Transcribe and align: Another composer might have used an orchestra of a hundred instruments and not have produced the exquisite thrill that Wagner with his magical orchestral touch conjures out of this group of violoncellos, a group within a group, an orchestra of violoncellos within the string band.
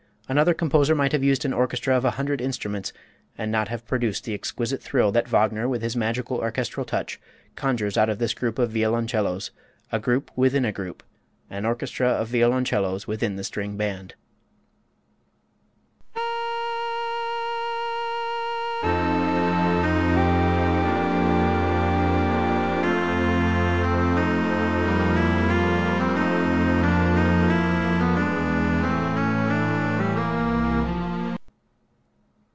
Another 0.27 0.53
composer 0.53 0.95
might 0.95 1.11
have 1.11 1.23
used 1.23 1.43
an 1.45 1.53
orchestra 1.53 1.95
of 1.95 2.05
a 2.05 2.11
hundred 2.11 2.39
instruments 2.41 2.93
and 3.37 3.51
not 3.51 3.67
have 3.67 3.85
produced 3.87 4.23
the 4.23 4.33
exquisite 4.33 4.81
thrill 4.81 5.11
that 5.11 5.27
Wagner 5.27 5.67
with 5.67 5.81
his 5.81 5.95
magical 5.95 6.37
orchestral 6.37 6.85
touch 6.85 7.19
conjures 7.55 7.97
out 7.97 8.09
of 8.09 8.17
this 8.17 8.33
group 8.33 8.57
of 8.57 8.71
violoncellos, 8.71 9.51
a 9.91 9.99
group 9.99 10.31
within 10.37 10.63
a 10.65 10.71
group, 10.71 11.03
an 11.49 11.65
orchestra 11.65 12.07
of 12.07 12.29
violoncellos 12.29 13.07
within 13.07 13.35
the 13.35 13.43
string 13.43 13.75
band. 13.77 14.15